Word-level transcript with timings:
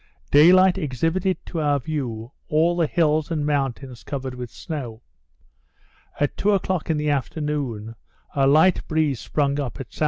Daylight 0.31 0.79
exhibited 0.79 1.37
to 1.45 1.61
our 1.61 1.79
view 1.79 2.31
all 2.47 2.75
the 2.75 2.87
hills 2.87 3.29
and 3.29 3.45
mountains 3.45 4.01
covered 4.03 4.33
with 4.33 4.49
snow. 4.49 5.03
At 6.19 6.35
two 6.37 6.53
o'clock 6.53 6.89
in 6.89 6.97
the 6.97 7.11
afternoon, 7.11 7.93
a 8.33 8.47
light 8.47 8.87
breeze 8.87 9.19
sprung 9.19 9.59
up 9.59 9.79
at 9.79 9.89
S.S. 9.93 9.99